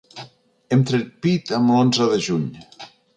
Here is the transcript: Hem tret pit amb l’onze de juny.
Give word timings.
Hem 0.73 0.81
tret 0.87 1.11
pit 1.25 1.53
amb 1.57 1.73
l’onze 1.75 2.09
de 2.15 2.17
juny. 2.29 2.49